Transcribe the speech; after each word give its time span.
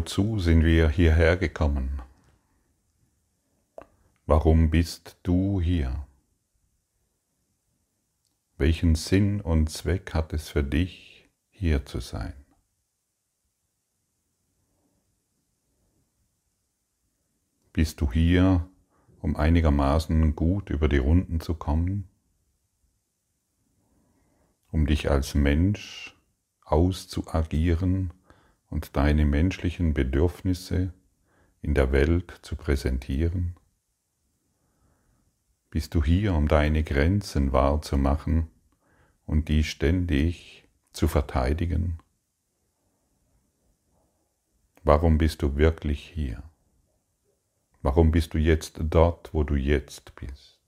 Wozu 0.00 0.38
sind 0.38 0.64
wir 0.64 0.88
hierher 0.88 1.36
gekommen? 1.36 2.00
Warum 4.24 4.70
bist 4.70 5.18
du 5.24 5.60
hier? 5.60 6.06
Welchen 8.56 8.94
Sinn 8.94 9.42
und 9.42 9.68
Zweck 9.68 10.14
hat 10.14 10.32
es 10.32 10.48
für 10.48 10.64
dich, 10.64 11.28
hier 11.50 11.84
zu 11.84 12.00
sein? 12.00 12.32
Bist 17.74 18.00
du 18.00 18.10
hier, 18.10 18.70
um 19.20 19.36
einigermaßen 19.36 20.34
gut 20.34 20.70
über 20.70 20.88
die 20.88 20.96
Runden 20.96 21.40
zu 21.40 21.52
kommen? 21.52 22.08
Um 24.70 24.86
dich 24.86 25.10
als 25.10 25.34
Mensch 25.34 26.16
auszuagieren 26.62 28.14
und 28.70 28.96
deine 28.96 29.26
menschlichen 29.26 29.92
Bedürfnisse 29.92 30.92
in 31.60 31.74
der 31.74 31.92
Welt 31.92 32.38
zu 32.42 32.56
präsentieren? 32.56 33.56
Bist 35.70 35.94
du 35.94 36.02
hier, 36.02 36.34
um 36.34 36.48
deine 36.48 36.82
Grenzen 36.82 37.52
wahrzumachen 37.52 38.48
und 39.26 39.48
die 39.48 39.62
ständig 39.62 40.68
zu 40.92 41.06
verteidigen? 41.06 41.98
Warum 44.82 45.18
bist 45.18 45.42
du 45.42 45.56
wirklich 45.56 46.00
hier? 46.00 46.42
Warum 47.82 48.10
bist 48.10 48.34
du 48.34 48.38
jetzt 48.38 48.80
dort, 48.82 49.32
wo 49.34 49.44
du 49.44 49.54
jetzt 49.54 50.14
bist? 50.16 50.59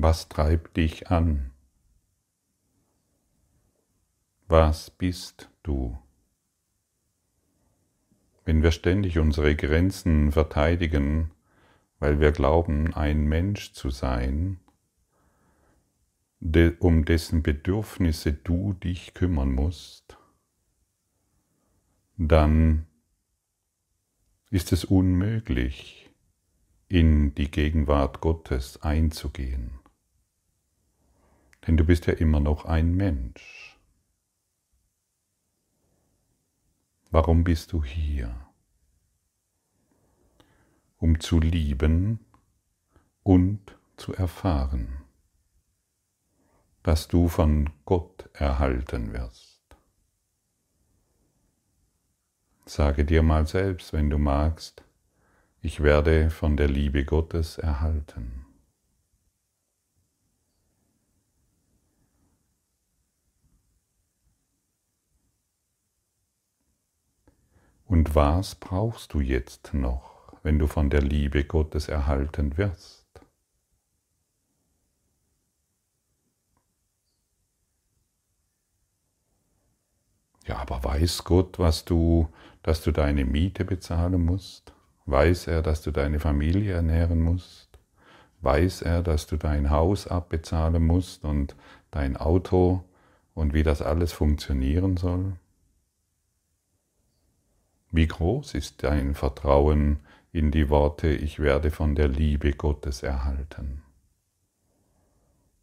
Was 0.00 0.28
treibt 0.28 0.76
dich 0.76 1.10
an? 1.10 1.50
Was 4.46 4.90
bist 4.90 5.50
du? 5.64 5.98
Wenn 8.44 8.62
wir 8.62 8.70
ständig 8.70 9.18
unsere 9.18 9.56
Grenzen 9.56 10.30
verteidigen, 10.30 11.32
weil 11.98 12.20
wir 12.20 12.30
glauben, 12.30 12.94
ein 12.94 13.24
Mensch 13.24 13.72
zu 13.72 13.90
sein, 13.90 14.60
um 16.78 17.04
dessen 17.04 17.42
Bedürfnisse 17.42 18.32
du 18.32 18.74
dich 18.74 19.14
kümmern 19.14 19.50
musst, 19.50 20.16
dann 22.16 22.86
ist 24.50 24.70
es 24.70 24.84
unmöglich, 24.84 26.08
in 26.86 27.34
die 27.34 27.50
Gegenwart 27.50 28.20
Gottes 28.20 28.80
einzugehen. 28.80 29.72
Denn 31.66 31.76
du 31.76 31.84
bist 31.84 32.06
ja 32.06 32.14
immer 32.14 32.40
noch 32.40 32.64
ein 32.64 32.94
Mensch. 32.94 33.78
Warum 37.10 37.44
bist 37.44 37.72
du 37.72 37.82
hier? 37.82 38.34
Um 40.98 41.20
zu 41.20 41.40
lieben 41.40 42.20
und 43.22 43.78
zu 43.96 44.14
erfahren, 44.14 45.04
dass 46.82 47.08
du 47.08 47.28
von 47.28 47.70
Gott 47.84 48.28
erhalten 48.32 49.12
wirst. 49.12 49.58
Sage 52.66 53.06
dir 53.06 53.22
mal 53.22 53.46
selbst, 53.46 53.94
wenn 53.94 54.10
du 54.10 54.18
magst, 54.18 54.84
ich 55.62 55.82
werde 55.82 56.28
von 56.28 56.56
der 56.56 56.68
Liebe 56.68 57.04
Gottes 57.04 57.56
erhalten. 57.56 58.47
Und 67.88 68.14
was 68.14 68.54
brauchst 68.54 69.14
du 69.14 69.20
jetzt 69.20 69.72
noch, 69.72 70.34
wenn 70.42 70.58
du 70.58 70.66
von 70.66 70.90
der 70.90 71.00
Liebe 71.00 71.44
Gottes 71.44 71.88
erhalten 71.88 72.58
wirst? 72.58 73.06
Ja, 80.46 80.58
aber 80.58 80.84
weiß 80.84 81.24
Gott, 81.24 81.58
was 81.58 81.86
du, 81.86 82.28
dass 82.62 82.82
du 82.82 82.92
deine 82.92 83.24
Miete 83.24 83.64
bezahlen 83.64 84.22
musst? 84.22 84.74
Weiß 85.06 85.46
er, 85.46 85.62
dass 85.62 85.80
du 85.80 85.90
deine 85.90 86.20
Familie 86.20 86.74
ernähren 86.74 87.22
musst? 87.22 87.78
Weiß 88.42 88.82
er, 88.82 89.02
dass 89.02 89.26
du 89.26 89.38
dein 89.38 89.70
Haus 89.70 90.06
abbezahlen 90.06 90.86
musst 90.86 91.24
und 91.24 91.56
dein 91.90 92.18
Auto 92.18 92.84
und 93.34 93.54
wie 93.54 93.62
das 93.62 93.80
alles 93.80 94.12
funktionieren 94.12 94.98
soll? 94.98 95.38
Wie 97.90 98.06
groß 98.06 98.54
ist 98.54 98.82
dein 98.84 99.14
Vertrauen 99.14 100.00
in 100.30 100.50
die 100.50 100.68
Worte, 100.68 101.08
ich 101.08 101.38
werde 101.38 101.70
von 101.70 101.94
der 101.94 102.08
Liebe 102.08 102.52
Gottes 102.52 103.02
erhalten? 103.02 103.82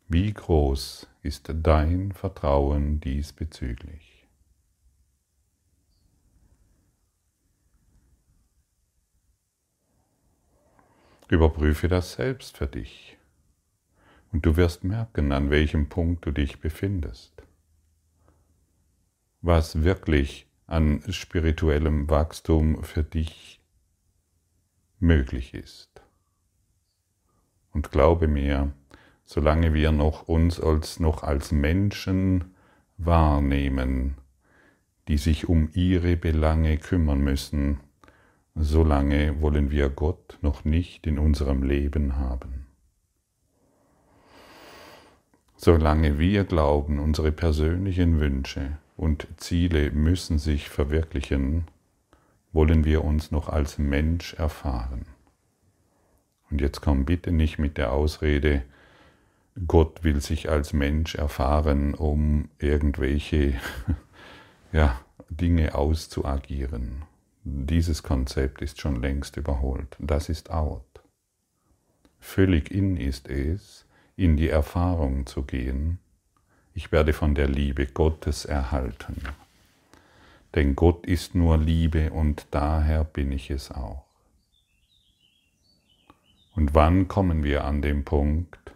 Wie 0.08 0.34
groß 0.34 1.08
ist 1.22 1.52
dein 1.54 2.12
Vertrauen 2.12 3.00
diesbezüglich? 3.00 4.28
Überprüfe 11.28 11.88
das 11.88 12.14
selbst 12.14 12.58
für 12.58 12.68
dich 12.68 13.18
und 14.32 14.46
du 14.46 14.58
wirst 14.58 14.84
merken, 14.84 15.32
an 15.32 15.50
welchem 15.50 15.90
Punkt 15.90 16.26
du 16.26 16.32
dich 16.32 16.60
befindest. 16.60 17.44
Was 19.42 19.84
wirklich 19.84 20.48
an 20.68 21.02
spirituellem 21.10 22.10
Wachstum 22.10 22.84
für 22.84 23.04
dich 23.04 23.62
möglich 25.00 25.54
ist. 25.54 26.02
Und 27.72 27.92
glaube 27.92 28.28
mir, 28.28 28.72
solange 29.26 29.74
wir 29.74 29.92
noch 29.92 30.28
uns 30.28 30.60
als 30.60 31.00
noch 31.00 31.24
als 31.24 31.52
Menschen 31.52 32.56
wahrnehmen, 32.98 34.16
die 35.08 35.18
sich 35.18 35.48
um 35.50 35.70
ihre 35.74 36.16
Belange 36.16 36.78
kümmern 36.78 37.20
müssen, 37.20 37.80
solange 38.56 39.42
wollen 39.42 39.70
wir 39.70 39.90
Gott 39.90 40.38
noch 40.42 40.64
nicht 40.64 41.06
in 41.06 41.20
unserem 41.20 41.62
Leben 41.64 42.16
haben. 42.18 42.66
Solange 45.58 46.20
wir 46.20 46.44
glauben, 46.44 47.00
unsere 47.00 47.32
persönlichen 47.32 48.20
Wünsche, 48.20 48.78
und 48.96 49.28
Ziele 49.38 49.92
müssen 49.92 50.40
sich 50.40 50.70
verwirklichen, 50.70 51.66
wollen 52.54 52.86
wir 52.86 53.04
uns 53.04 53.32
noch 53.32 53.50
als 53.50 53.78
Mensch 53.78 54.34
erfahren. 54.36 55.06
Und 56.50 56.62
jetzt 56.62 56.82
komm 56.82 57.06
bitte 57.06 57.32
nicht 57.32 57.60
mit 57.60 57.78
der 57.78 57.92
Ausrede, 57.92 58.64
Gott 59.68 60.04
will 60.04 60.22
sich 60.22 60.50
als 60.50 60.74
Mensch 60.74 61.16
erfahren, 61.16 61.94
um 61.94 62.50
irgendwelche 62.60 63.54
ja, 64.74 65.00
Dinge 65.30 65.76
auszuagieren. 65.76 67.04
Dieses 67.44 68.04
Konzept 68.04 68.62
ist 68.62 68.82
schon 68.82 69.02
längst 69.02 69.38
überholt. 69.38 69.96
Das 70.00 70.30
ist 70.30 70.52
out. 70.52 70.84
Völlig 72.20 72.72
in 72.72 72.98
ist 72.98 73.30
es, 73.30 73.86
in 74.16 74.36
die 74.36 74.50
Erfahrung 74.50 75.26
zu 75.26 75.44
gehen, 75.44 76.00
ich 76.76 76.92
werde 76.92 77.14
von 77.14 77.34
der 77.34 77.48
Liebe 77.48 77.88
Gottes 77.88 78.44
erhalten. 78.46 79.24
Denn 80.54 80.76
Gott 80.76 81.06
ist 81.06 81.34
nur 81.34 81.58
Liebe 81.58 82.12
und 82.12 82.48
daher 82.52 83.06
bin 83.06 83.32
ich 83.32 83.50
es 83.50 83.72
auch. 83.72 84.04
Und 86.54 86.76
wann 86.76 87.08
kommen 87.08 87.44
wir 87.44 87.64
an 87.64 87.82
den 87.82 88.06
Punkt, 88.06 88.74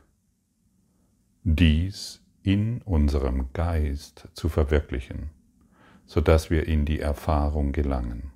dies 1.44 2.22
in 2.42 2.82
unserem 2.84 3.52
Geist 3.54 4.30
zu 4.34 4.48
verwirklichen, 4.50 5.30
sodass 6.06 6.50
wir 6.50 6.68
in 6.68 6.86
die 6.86 7.00
Erfahrung 7.00 7.74
gelangen. 7.74 8.32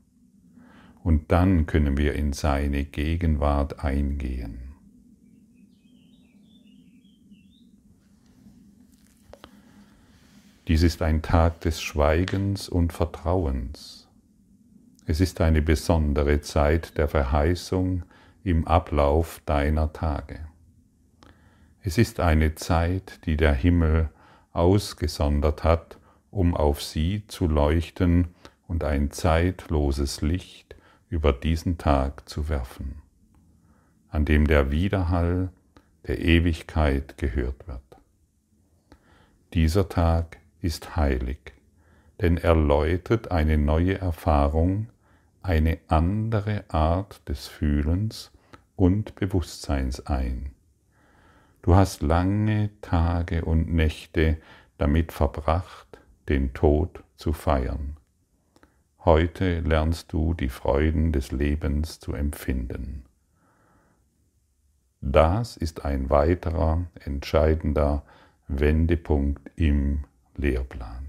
Und 1.03 1.31
dann 1.31 1.65
können 1.65 1.97
wir 1.97 2.15
in 2.15 2.33
seine 2.33 2.83
Gegenwart 2.83 3.83
eingehen. 3.83 4.72
Dies 10.67 10.83
ist 10.83 11.01
ein 11.01 11.21
Tag 11.21 11.61
des 11.61 11.81
Schweigens 11.81 12.69
und 12.69 12.93
Vertrauens. 12.93 14.07
Es 15.05 15.19
ist 15.19 15.41
eine 15.41 15.61
besondere 15.61 16.41
Zeit 16.41 16.97
der 16.97 17.07
Verheißung 17.07 18.03
im 18.43 18.67
Ablauf 18.67 19.41
deiner 19.45 19.91
Tage. 19.93 20.39
Es 21.81 21.97
ist 21.97 22.19
eine 22.21 22.55
Zeit, 22.55 23.19
die 23.25 23.37
der 23.37 23.53
Himmel 23.53 24.09
ausgesondert 24.53 25.63
hat, 25.63 25.97
um 26.31 26.55
auf 26.55 26.81
sie 26.81 27.27
zu 27.27 27.47
leuchten 27.47 28.29
und 28.67 28.83
ein 28.83 29.11
zeitloses 29.11 30.21
Licht 30.21 30.75
über 31.09 31.33
diesen 31.33 31.77
Tag 31.77 32.29
zu 32.29 32.49
werfen. 32.49 33.01
an 34.09 34.25
dem 34.25 34.45
der 34.47 34.69
Widerhall 34.71 35.49
der 36.05 36.19
Ewigkeit 36.19 37.17
gehört 37.17 37.67
wird. 37.67 37.81
Dieser 39.53 39.89
Tag 39.89 40.37
ist 40.63 40.95
heilig, 40.95 41.53
denn 42.21 42.37
er 42.37 42.55
läutet 42.55 43.31
eine 43.31 43.57
neue 43.57 43.99
Erfahrung, 43.99 44.87
eine 45.41 45.77
andere 45.87 46.63
Art 46.69 47.27
des 47.27 47.47
Fühlens 47.47 48.31
und 48.75 49.15
Bewusstseins 49.15 50.05
ein. 50.07 50.51
Du 51.61 51.75
hast 51.75 52.01
lange 52.01 52.69
Tage 52.81 53.45
und 53.45 53.73
Nächte 53.73 54.37
damit 54.77 55.11
verbracht, 55.11 55.99
den 56.29 56.53
Tod 56.53 57.03
zu 57.15 57.33
feiern. 57.33 57.97
Heute 59.05 59.59
lernst 59.59 60.13
du 60.13 60.33
die 60.33 60.49
Freuden 60.49 61.11
des 61.11 61.31
Lebens 61.31 61.99
zu 61.99 62.13
empfinden. 62.13 63.03
Das 65.01 65.57
ist 65.57 65.83
ein 65.83 66.09
weiterer 66.09 66.85
entscheidender 67.03 68.03
Wendepunkt 68.47 69.51
im 69.57 70.05
Lehrplan. 70.35 71.07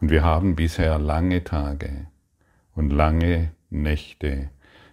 Und 0.00 0.10
wir 0.10 0.22
haben 0.22 0.56
bisher 0.56 0.98
lange 0.98 1.44
Tage 1.44 2.06
und 2.74 2.90
lange 2.90 3.52
Nächte 3.70 4.50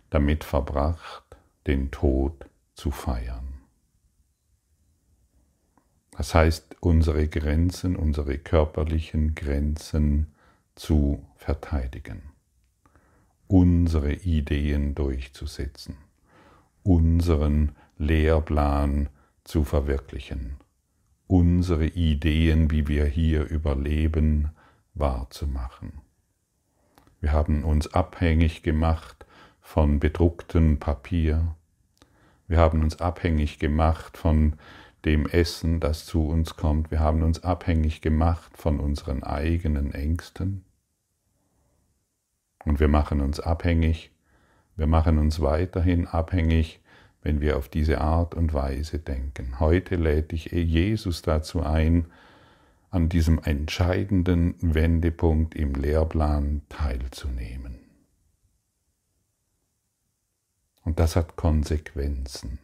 damit 0.09 0.43
verbracht, 0.43 1.23
den 1.67 1.91
Tod 1.91 2.45
zu 2.73 2.91
feiern. 2.91 3.61
Das 6.11 6.35
heißt, 6.35 6.75
unsere 6.81 7.27
Grenzen, 7.27 7.95
unsere 7.95 8.37
körperlichen 8.37 9.33
Grenzen 9.33 10.33
zu 10.75 11.25
verteidigen, 11.35 12.21
unsere 13.47 14.13
Ideen 14.13 14.93
durchzusetzen, 14.93 15.97
unseren 16.83 17.75
Lehrplan 17.97 19.09
zu 19.43 19.63
verwirklichen, 19.63 20.57
unsere 21.31 21.85
Ideen, 21.87 22.71
wie 22.71 22.89
wir 22.89 23.05
hier 23.05 23.45
überleben, 23.45 24.49
wahrzumachen. 24.95 26.01
Wir 27.21 27.31
haben 27.31 27.63
uns 27.63 27.93
abhängig 27.93 28.63
gemacht 28.63 29.25
von 29.61 30.01
bedrucktem 30.01 30.77
Papier. 30.77 31.55
Wir 32.49 32.57
haben 32.57 32.83
uns 32.83 32.99
abhängig 32.99 33.59
gemacht 33.59 34.17
von 34.17 34.57
dem 35.05 35.25
Essen, 35.25 35.79
das 35.79 36.05
zu 36.05 36.27
uns 36.27 36.57
kommt. 36.57 36.91
Wir 36.91 36.99
haben 36.99 37.23
uns 37.23 37.41
abhängig 37.45 38.01
gemacht 38.01 38.57
von 38.57 38.81
unseren 38.81 39.23
eigenen 39.23 39.93
Ängsten. 39.93 40.65
Und 42.65 42.81
wir 42.81 42.89
machen 42.89 43.21
uns 43.21 43.39
abhängig, 43.39 44.11
wir 44.75 44.85
machen 44.85 45.17
uns 45.17 45.39
weiterhin 45.39 46.07
abhängig, 46.07 46.80
wenn 47.21 47.41
wir 47.41 47.57
auf 47.57 47.69
diese 47.69 48.01
Art 48.01 48.35
und 48.35 48.53
Weise 48.53 48.99
denken. 48.99 49.59
Heute 49.59 49.95
lädt 49.95 50.31
dich 50.31 50.45
Jesus 50.45 51.21
dazu 51.21 51.61
ein, 51.61 52.05
an 52.89 53.07
diesem 53.07 53.39
entscheidenden 53.39 54.55
Wendepunkt 54.59 55.55
im 55.55 55.73
Lehrplan 55.73 56.61
teilzunehmen. 56.67 57.79
Und 60.83 60.99
das 60.99 61.15
hat 61.15 61.35
Konsequenzen. 61.35 62.59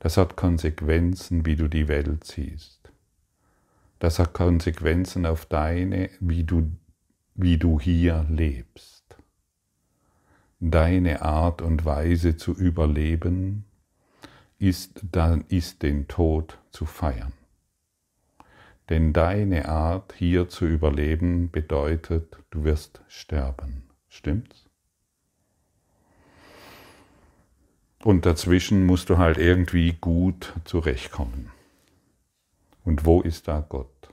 Das 0.00 0.16
hat 0.16 0.36
Konsequenzen, 0.36 1.46
wie 1.46 1.56
du 1.56 1.68
die 1.68 1.88
Welt 1.88 2.24
siehst. 2.24 2.92
Das 3.98 4.18
hat 4.18 4.34
Konsequenzen 4.34 5.26
auf 5.26 5.46
deine, 5.46 6.10
wie 6.20 6.44
du, 6.44 6.70
wie 7.34 7.56
du 7.56 7.80
hier 7.80 8.26
lebst. 8.28 8.95
Deine 10.58 11.22
Art 11.22 11.60
und 11.60 11.84
Weise 11.84 12.36
zu 12.36 12.52
überleben 12.52 13.66
ist, 14.58 15.02
dann 15.12 15.44
ist 15.48 15.82
den 15.82 16.08
Tod 16.08 16.58
zu 16.70 16.86
feiern. 16.86 17.32
Denn 18.88 19.12
deine 19.12 19.68
Art 19.68 20.14
hier 20.16 20.48
zu 20.48 20.66
überleben 20.66 21.50
bedeutet, 21.50 22.38
du 22.50 22.64
wirst 22.64 23.02
sterben. 23.08 23.82
Stimmt's? 24.08 24.64
Und 28.02 28.24
dazwischen 28.24 28.86
musst 28.86 29.10
du 29.10 29.18
halt 29.18 29.36
irgendwie 29.36 29.94
gut 30.00 30.54
zurechtkommen. 30.64 31.50
Und 32.84 33.04
wo 33.04 33.20
ist 33.20 33.48
da 33.48 33.60
Gott? 33.68 34.08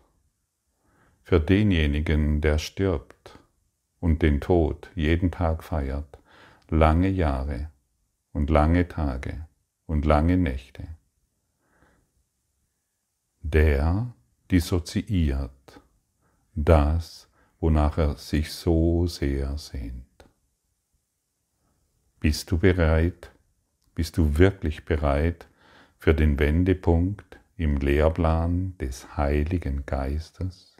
Für 1.22 1.40
denjenigen, 1.40 2.42
der 2.42 2.58
stirbt 2.58 3.38
und 4.00 4.24
den 4.24 4.42
Tod 4.42 4.90
jeden 4.96 5.30
Tag 5.30 5.64
feiert, 5.64 6.18
lange 6.74 7.10
Jahre 7.10 7.70
und 8.32 8.50
lange 8.50 8.88
Tage 8.88 9.48
und 9.86 10.06
lange 10.06 10.38
Nächte, 10.38 10.88
der 13.42 14.12
dissoziiert 14.50 15.82
das, 16.56 17.30
wonach 17.60 18.00
er 18.00 18.16
sich 18.16 18.52
so 18.52 19.06
sehr 19.06 19.56
sehnt. 19.60 20.26
Bist 22.20 22.50
du 22.50 22.58
bereit, 22.58 23.32
bist 23.94 24.18
du 24.18 24.40
wirklich 24.40 24.84
bereit 24.84 25.48
für 26.00 26.16
den 26.16 26.40
Wendepunkt 26.40 27.40
im 27.56 27.78
Lehrplan 27.78 28.76
des 28.80 29.16
Heiligen 29.16 29.86
Geistes? 29.86 30.73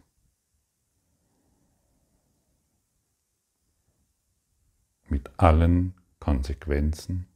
Mit 5.14 5.30
allen 5.38 5.94
Konsequenzen? 6.20 7.28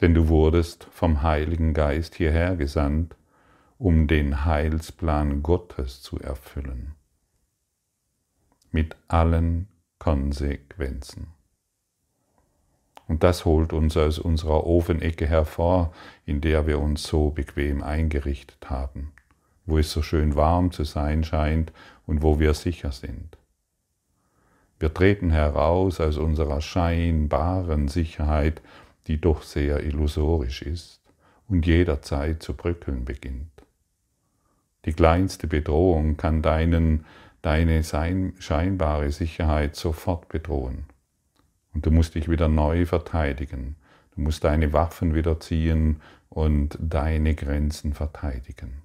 Denn 0.00 0.14
du 0.14 0.28
wurdest 0.28 0.84
vom 0.84 1.20
Heiligen 1.20 1.74
Geist 1.74 2.14
hierher 2.14 2.56
gesandt, 2.56 3.16
um 3.76 4.06
den 4.06 4.46
Heilsplan 4.46 5.42
Gottes 5.42 6.00
zu 6.00 6.18
erfüllen. 6.18 6.94
Mit 8.70 8.96
allen 9.08 9.68
Konsequenzen. 9.98 11.26
Und 13.06 13.22
das 13.22 13.44
holt 13.44 13.74
uns 13.74 13.94
aus 13.98 14.18
unserer 14.18 14.66
Ofenecke 14.66 15.26
hervor, 15.26 15.92
in 16.24 16.40
der 16.40 16.66
wir 16.66 16.80
uns 16.80 17.02
so 17.02 17.28
bequem 17.28 17.82
eingerichtet 17.82 18.70
haben, 18.70 19.12
wo 19.66 19.76
es 19.76 19.92
so 19.92 20.00
schön 20.00 20.34
warm 20.34 20.72
zu 20.72 20.84
sein 20.84 21.24
scheint 21.24 21.74
und 22.06 22.22
wo 22.22 22.40
wir 22.40 22.54
sicher 22.54 22.90
sind. 22.90 23.36
Wir 24.78 24.92
treten 24.92 25.30
heraus 25.30 26.00
aus 26.00 26.18
unserer 26.18 26.60
scheinbaren 26.60 27.88
Sicherheit, 27.88 28.60
die 29.06 29.20
doch 29.20 29.42
sehr 29.42 29.82
illusorisch 29.82 30.62
ist 30.62 31.00
und 31.48 31.66
jederzeit 31.66 32.42
zu 32.42 32.54
bröckeln 32.54 33.04
beginnt. 33.04 33.50
Die 34.84 34.92
kleinste 34.92 35.46
Bedrohung 35.46 36.16
kann 36.16 36.42
deinen, 36.42 37.06
deine 37.42 37.82
scheinbare 37.84 39.10
Sicherheit 39.10 39.76
sofort 39.76 40.28
bedrohen. 40.28 40.84
Und 41.72 41.86
du 41.86 41.90
musst 41.90 42.14
dich 42.14 42.28
wieder 42.28 42.48
neu 42.48 42.86
verteidigen. 42.86 43.76
Du 44.14 44.20
musst 44.20 44.44
deine 44.44 44.72
Waffen 44.72 45.14
wieder 45.14 45.40
ziehen 45.40 46.00
und 46.28 46.78
deine 46.80 47.34
Grenzen 47.34 47.92
verteidigen. 47.94 48.82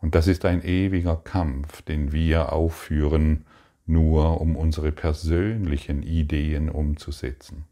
Und 0.00 0.14
das 0.14 0.26
ist 0.26 0.44
ein 0.44 0.62
ewiger 0.62 1.16
Kampf, 1.16 1.82
den 1.82 2.12
wir 2.12 2.52
aufführen, 2.52 3.44
nur 3.90 4.40
um 4.40 4.56
unsere 4.56 4.92
persönlichen 4.92 6.02
Ideen 6.02 6.70
umzusetzen, 6.70 7.64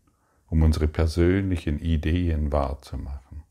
um 0.48 0.62
unsere 0.62 0.88
persönlichen 0.88 1.78
Ideen 1.78 2.50
wahrzumachen. 2.50 3.44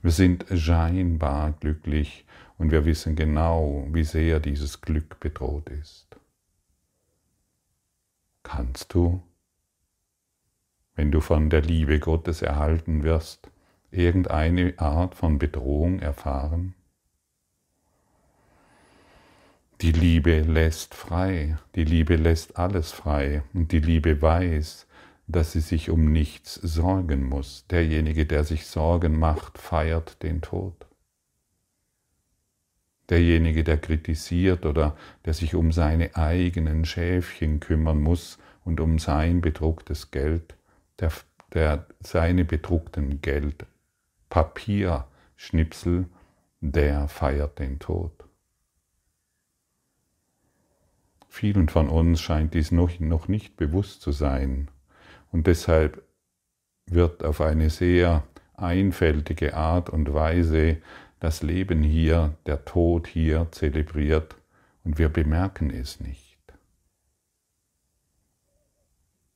Wir 0.00 0.12
sind 0.12 0.46
scheinbar 0.54 1.52
glücklich 1.52 2.24
und 2.58 2.70
wir 2.70 2.86
wissen 2.86 3.16
genau, 3.16 3.86
wie 3.90 4.04
sehr 4.04 4.40
dieses 4.40 4.80
Glück 4.80 5.20
bedroht 5.20 5.68
ist. 5.68 6.16
Kannst 8.42 8.94
du, 8.94 9.22
wenn 10.94 11.10
du 11.10 11.20
von 11.20 11.50
der 11.50 11.60
Liebe 11.60 11.98
Gottes 12.00 12.40
erhalten 12.40 13.02
wirst, 13.02 13.50
irgendeine 13.90 14.74
Art 14.78 15.14
von 15.14 15.38
Bedrohung 15.38 15.98
erfahren? 15.98 16.74
Die 19.82 19.92
Liebe 19.92 20.40
lässt 20.40 20.94
frei, 20.94 21.58
die 21.74 21.84
Liebe 21.84 22.16
lässt 22.16 22.56
alles 22.56 22.92
frei 22.92 23.42
und 23.52 23.72
die 23.72 23.80
Liebe 23.80 24.22
weiß, 24.22 24.86
dass 25.26 25.52
sie 25.52 25.60
sich 25.60 25.90
um 25.90 26.10
nichts 26.12 26.54
sorgen 26.54 27.28
muss. 27.28 27.66
Derjenige, 27.66 28.24
der 28.24 28.44
sich 28.44 28.66
Sorgen 28.66 29.18
macht, 29.18 29.58
feiert 29.58 30.22
den 30.22 30.40
Tod. 30.40 30.86
Derjenige, 33.10 33.64
der 33.64 33.76
kritisiert 33.76 34.64
oder 34.64 34.96
der 35.26 35.34
sich 35.34 35.54
um 35.54 35.72
seine 35.72 36.16
eigenen 36.16 36.86
Schäfchen 36.86 37.60
kümmern 37.60 38.00
muss 38.00 38.38
und 38.64 38.80
um 38.80 38.98
sein 38.98 39.42
bedrucktes 39.42 40.10
Geld, 40.10 40.56
der, 41.00 41.12
der 41.52 41.86
seine 42.00 42.46
bedruckten 42.46 43.20
Geld, 43.20 43.66
Papierschnipsel, 44.30 46.06
der 46.62 47.08
feiert 47.08 47.58
den 47.58 47.78
Tod. 47.78 48.25
Vielen 51.36 51.68
von 51.68 51.90
uns 51.90 52.22
scheint 52.22 52.54
dies 52.54 52.72
noch, 52.72 52.98
noch 52.98 53.28
nicht 53.28 53.58
bewusst 53.58 54.00
zu 54.00 54.10
sein 54.10 54.70
und 55.32 55.46
deshalb 55.46 56.02
wird 56.86 57.22
auf 57.22 57.42
eine 57.42 57.68
sehr 57.68 58.24
einfältige 58.54 59.54
Art 59.54 59.90
und 59.90 60.14
Weise 60.14 60.78
das 61.20 61.42
Leben 61.42 61.82
hier, 61.82 62.38
der 62.46 62.64
Tod 62.64 63.06
hier 63.06 63.48
zelebriert 63.50 64.36
und 64.82 64.96
wir 64.96 65.10
bemerken 65.10 65.68
es 65.68 66.00
nicht. 66.00 66.38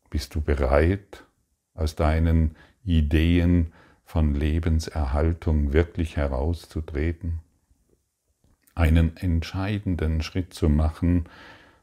Bist 0.08 0.34
du 0.34 0.40
bereit, 0.40 1.26
aus 1.74 1.96
deinen 1.96 2.56
Ideen 2.82 3.74
von 4.06 4.34
Lebenserhaltung 4.34 5.74
wirklich 5.74 6.16
herauszutreten? 6.16 7.40
Einen 8.74 9.18
entscheidenden 9.18 10.22
Schritt 10.22 10.54
zu 10.54 10.70
machen 10.70 11.28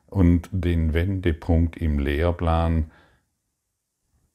und 0.07 0.49
den 0.51 0.93
Wendepunkt 0.93 1.77
im 1.77 1.99
Lehrplan 1.99 2.91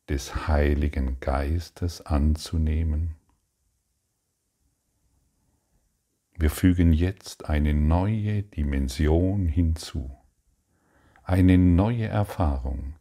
des 0.08 0.46
Heiligen 0.48 1.18
Geistes 1.20 2.00
anzunehmen? 2.04 3.16
Wir 6.36 6.50
fügen 6.50 6.92
jetzt 6.92 7.48
eine 7.48 7.74
neue 7.74 8.42
Dimension 8.42 9.46
hinzu, 9.46 10.10
eine 11.22 11.58
neue 11.58 12.06
Erfahrung, 12.06 12.94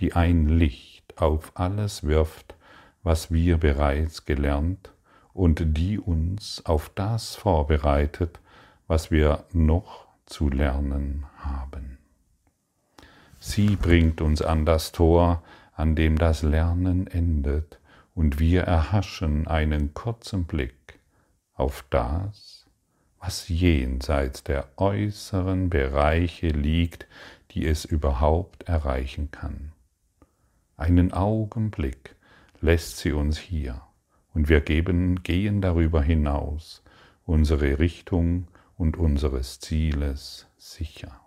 die 0.00 0.14
ein 0.14 0.48
Licht 0.48 1.18
auf 1.18 1.52
alles 1.54 2.04
wirft, 2.04 2.54
was 3.02 3.30
wir 3.30 3.58
bereits 3.58 4.24
gelernt 4.24 4.92
und 5.32 5.76
die 5.76 5.98
uns 5.98 6.64
auf 6.64 6.90
das 6.94 7.34
vorbereitet, 7.34 8.40
was 8.86 9.10
wir 9.10 9.44
noch 9.52 10.06
zu 10.26 10.48
lernen 10.48 11.26
haben. 11.36 11.85
Sie 13.48 13.76
bringt 13.76 14.20
uns 14.20 14.42
an 14.42 14.66
das 14.66 14.90
Tor, 14.90 15.40
an 15.72 15.94
dem 15.94 16.18
das 16.18 16.42
Lernen 16.42 17.06
endet, 17.06 17.78
und 18.12 18.40
wir 18.40 18.62
erhaschen 18.62 19.46
einen 19.46 19.94
kurzen 19.94 20.46
Blick 20.46 20.98
auf 21.54 21.84
das, 21.88 22.66
was 23.20 23.48
jenseits 23.48 24.42
der 24.42 24.68
äußeren 24.76 25.70
Bereiche 25.70 26.48
liegt, 26.48 27.06
die 27.52 27.66
es 27.66 27.84
überhaupt 27.84 28.64
erreichen 28.64 29.30
kann. 29.30 29.70
Einen 30.76 31.12
Augenblick 31.12 32.16
lässt 32.60 32.98
sie 32.98 33.12
uns 33.12 33.38
hier, 33.38 33.80
und 34.34 34.48
wir 34.48 34.60
geben, 34.60 35.22
gehen 35.22 35.60
darüber 35.60 36.02
hinaus, 36.02 36.82
unsere 37.24 37.78
Richtung 37.78 38.48
und 38.76 38.96
unseres 38.96 39.60
Zieles 39.60 40.48
sicher. 40.58 41.25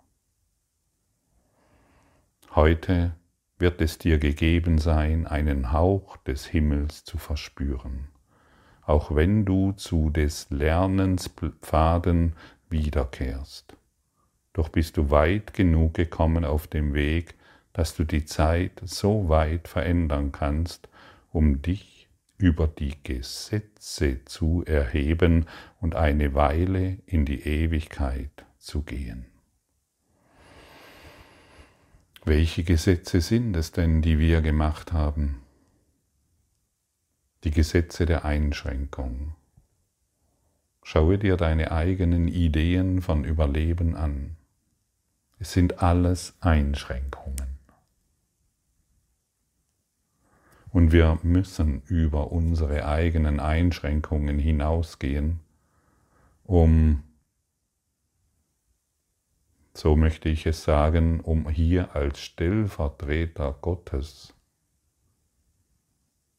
Heute 2.56 3.14
wird 3.58 3.80
es 3.80 3.98
dir 3.98 4.18
gegeben 4.18 4.78
sein, 4.78 5.28
einen 5.28 5.70
Hauch 5.70 6.16
des 6.16 6.46
Himmels 6.46 7.04
zu 7.04 7.16
verspüren, 7.16 8.08
auch 8.82 9.14
wenn 9.14 9.44
du 9.44 9.70
zu 9.70 10.10
des 10.10 10.50
Lernens 10.50 11.30
Pfaden 11.62 12.34
wiederkehrst. 12.68 13.76
Doch 14.52 14.68
bist 14.68 14.96
du 14.96 15.10
weit 15.10 15.54
genug 15.54 15.94
gekommen 15.94 16.44
auf 16.44 16.66
dem 16.66 16.92
Weg, 16.92 17.36
dass 17.72 17.94
du 17.94 18.02
die 18.02 18.24
Zeit 18.24 18.80
so 18.82 19.28
weit 19.28 19.68
verändern 19.68 20.32
kannst, 20.32 20.88
um 21.30 21.62
dich 21.62 22.08
über 22.36 22.66
die 22.66 22.96
Gesetze 23.04 24.24
zu 24.24 24.64
erheben 24.66 25.46
und 25.80 25.94
eine 25.94 26.34
Weile 26.34 26.98
in 27.06 27.24
die 27.24 27.42
Ewigkeit 27.42 28.44
zu 28.58 28.82
gehen. 28.82 29.29
Welche 32.24 32.64
Gesetze 32.64 33.22
sind 33.22 33.56
es 33.56 33.72
denn, 33.72 34.02
die 34.02 34.18
wir 34.18 34.42
gemacht 34.42 34.92
haben? 34.92 35.40
Die 37.44 37.50
Gesetze 37.50 38.04
der 38.04 38.26
Einschränkung. 38.26 39.34
Schaue 40.82 41.16
dir 41.16 41.38
deine 41.38 41.72
eigenen 41.72 42.28
Ideen 42.28 43.00
von 43.00 43.24
Überleben 43.24 43.96
an. 43.96 44.36
Es 45.38 45.52
sind 45.52 45.82
alles 45.82 46.34
Einschränkungen. 46.40 47.58
Und 50.68 50.92
wir 50.92 51.18
müssen 51.22 51.82
über 51.86 52.32
unsere 52.32 52.86
eigenen 52.86 53.40
Einschränkungen 53.40 54.38
hinausgehen, 54.38 55.40
um 56.44 57.02
so 59.80 59.96
möchte 59.96 60.28
ich 60.28 60.44
es 60.44 60.62
sagen, 60.62 61.20
um 61.20 61.48
hier 61.48 61.96
als 61.96 62.20
Stellvertreter 62.20 63.56
Gottes 63.62 64.34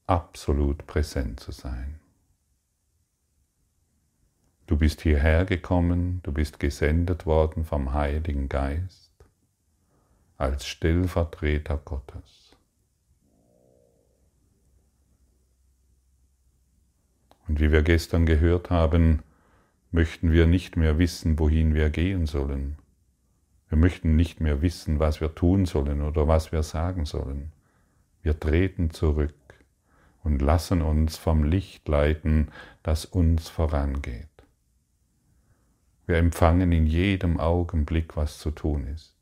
absolut 0.06 0.86
präsent 0.86 1.40
zu 1.40 1.52
sein. 1.52 2.00
Du 4.68 4.78
bist 4.78 5.02
hierher 5.02 5.46
gekommen, 5.46 6.20
du 6.22 6.32
bist 6.32 6.60
gesendet 6.60 7.26
worden 7.26 7.66
vom 7.66 7.94
Heiligen 7.94 8.48
Geist 8.48 9.12
als 10.38 10.68
Stellvertreter 10.68 11.78
Gottes. 11.78 12.56
Und 17.48 17.60
wie 17.60 17.72
wir 17.72 17.82
gestern 17.82 18.28
gehört 18.28 18.70
haben, 18.70 19.24
möchten 19.90 20.32
wir 20.32 20.46
nicht 20.46 20.78
mehr 20.78 21.00
wissen, 21.00 21.40
wohin 21.40 21.74
wir 21.74 21.90
gehen 21.90 22.28
sollen. 22.28 22.81
Wir 23.72 23.78
möchten 23.78 24.18
nicht 24.18 24.42
mehr 24.42 24.62
wissen, 24.62 25.00
was 25.00 25.22
wir 25.22 25.34
tun 25.34 25.66
sollen 25.66 26.02
oder 26.02 26.28
was 26.28 26.52
wir 26.52 26.62
sagen 26.62 27.06
sollen. 27.06 27.54
Wir 28.22 28.38
treten 28.38 28.92
zurück 28.92 29.34
und 30.26 30.42
lassen 30.42 30.82
uns 30.82 31.16
vom 31.16 31.46
Licht 31.46 31.88
leiten, 31.88 32.50
das 32.84 33.06
uns 33.06 33.48
vorangeht. 33.48 34.28
Wir 36.06 36.18
empfangen 36.18 36.74
in 36.74 36.86
jedem 36.86 37.40
Augenblick, 37.40 38.18
was 38.18 38.40
zu 38.40 38.52
tun 38.52 38.88
ist. 38.88 39.16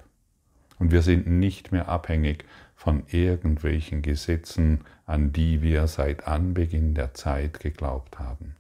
Und 0.80 0.92
wir 0.92 1.04
sind 1.04 1.28
nicht 1.28 1.72
mehr 1.72 1.88
abhängig 1.88 2.44
von 2.76 3.04
irgendwelchen 3.06 4.02
Gesetzen, 4.02 4.84
an 5.06 5.32
die 5.32 5.62
wir 5.62 5.86
seit 5.86 6.26
Anbeginn 6.26 6.96
der 6.96 7.14
Zeit 7.14 7.60
geglaubt 7.60 8.18
haben 8.18 8.56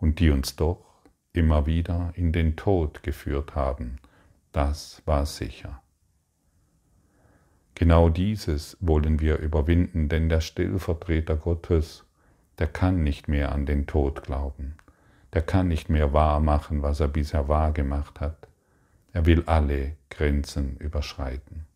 und 0.00 0.20
die 0.20 0.28
uns 0.28 0.54
doch 0.54 0.84
immer 1.32 1.64
wieder 1.64 2.12
in 2.14 2.30
den 2.30 2.56
Tod 2.56 3.02
geführt 3.02 3.54
haben 3.54 3.98
das 4.52 5.02
war 5.06 5.26
sicher. 5.26 5.82
Genau 7.74 8.10
dieses 8.10 8.76
wollen 8.80 9.20
wir 9.20 9.38
überwinden, 9.38 10.08
denn 10.08 10.28
der 10.28 10.40
Stellvertreter 10.40 11.36
Gottes, 11.36 12.04
der 12.58 12.66
kann 12.66 13.02
nicht 13.02 13.28
mehr 13.28 13.52
an 13.52 13.66
den 13.66 13.86
Tod 13.86 14.22
glauben, 14.22 14.76
der 15.32 15.42
kann 15.42 15.68
nicht 15.68 15.88
mehr 15.88 16.12
wahr 16.12 16.40
machen, 16.40 16.82
was 16.82 17.00
er 17.00 17.08
bisher 17.08 17.48
wahr 17.48 17.72
gemacht 17.72 18.20
hat. 18.20 18.48
Er 19.12 19.26
will 19.26 19.42
alle 19.46 19.96
Grenzen 20.10 20.76
überschreiten. 20.76 21.66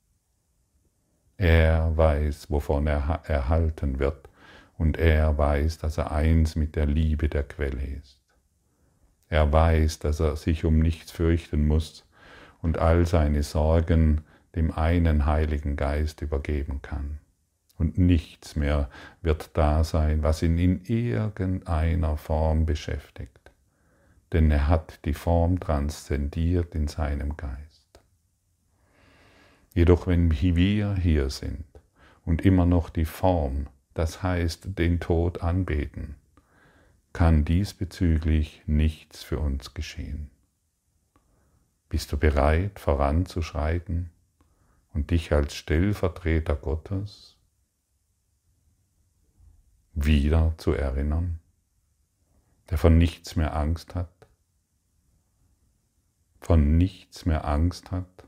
Er 1.39 1.97
weiß, 1.97 2.51
wovon 2.51 2.87
er 2.87 3.21
erhalten 3.25 3.99
wird, 3.99 4.29
und 4.79 4.99
er 4.99 5.37
weiß, 5.37 5.79
dass 5.79 5.99
er 5.99 6.13
eins 6.13 6.55
mit 6.55 6.77
der 6.77 6.87
Liebe 6.87 7.29
der 7.29 7.43
Quelle 7.43 7.83
ist. 7.83 8.21
Er 9.29 9.51
weiß, 9.53 9.99
dass 9.99 10.21
er 10.21 10.37
sich 10.37 10.65
um 10.65 10.79
nichts 10.79 11.11
fürchten 11.11 11.67
muss, 11.67 12.06
und 12.67 12.79
all 12.79 13.07
seine 13.07 13.45
Sorgen 13.45 14.23
dem 14.57 14.73
einen 14.73 15.25
Heiligen 15.25 15.77
Geist 15.77 16.21
übergeben 16.21 16.83
kann. 16.83 17.21
Und 17.79 17.97
nichts 17.97 18.57
mehr 18.57 18.91
wird 19.23 19.51
da 19.57 19.85
sein, 19.85 20.25
was 20.25 20.43
ihn 20.43 20.59
in 20.59 20.83
irgendeiner 20.85 22.17
Form 22.17 22.67
beschäftigt. 22.67 23.53
Denn 24.33 24.51
er 24.51 24.67
hat 24.67 24.99
die 25.05 25.15
Form 25.15 25.61
transzendiert 25.61 26.75
in 26.75 26.89
seinem 26.89 27.37
Geist. 27.37 28.01
Jedoch 29.73 30.09
wenn 30.09 30.33
wir 30.33 30.97
hier 30.97 31.31
sind 31.31 31.67
und 32.25 32.45
immer 32.45 32.67
noch 32.67 32.91
die 32.91 33.05
Form, 33.05 33.69
das 33.95 34.25
heißt 34.25 34.77
den 34.77 34.99
Tod 34.99 35.41
anbeten, 35.41 36.17
kann 37.13 37.45
diesbezüglich 37.45 38.63
nichts 38.67 39.23
für 39.23 39.39
uns 39.39 39.73
geschehen. 39.73 40.31
Bist 41.89 42.11
du 42.13 42.17
bereit, 42.17 42.81
voranzuschreiten 42.81 44.11
und 44.93 45.11
dich 45.11 45.33
als 45.33 45.55
Stellvertreter 45.55 46.57
Gottes 46.57 47.37
wieder 49.95 50.55
zu 50.59 50.73
erinnern, 50.73 51.39
der 52.71 52.79
von 52.79 52.99
nichts 52.99 53.37
mehr 53.37 53.55
Angst 53.57 53.95
hat, 53.95 54.11
von 56.41 56.77
nichts 56.77 57.25
mehr 57.25 57.47
Angst 57.47 57.91
hat, 57.91 58.27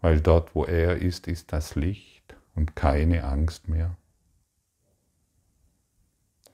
weil 0.00 0.20
dort, 0.20 0.54
wo 0.54 0.64
er 0.64 0.96
ist, 0.96 1.28
ist 1.28 1.52
das 1.52 1.76
Licht 1.76 2.36
und 2.54 2.74
keine 2.74 3.24
Angst 3.24 3.68
mehr? 3.68 3.96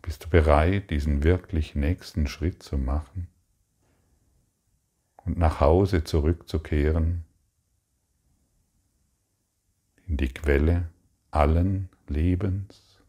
Bist 0.03 0.25
du 0.25 0.29
bereit, 0.29 0.91
diesen 0.91 1.25
wirklich 1.25 1.75
nächsten 1.75 2.29
Schritt 2.29 2.63
zu 2.63 2.79
machen? 2.79 3.29
Und 5.27 5.37
nach 5.37 5.61
Hause 5.61 6.05
zurückzukehren 6.05 7.25
in 10.07 10.17
die 10.17 10.29
Quelle 10.29 10.89
allen 11.33 11.89
Lebens. 12.07 13.01